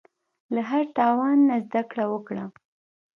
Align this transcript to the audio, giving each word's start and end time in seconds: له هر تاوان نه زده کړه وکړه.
له 0.53 0.61
هر 0.69 0.83
تاوان 0.97 1.37
نه 1.49 1.55
زده 1.65 1.81
کړه 1.91 2.05
وکړه. 2.13 2.43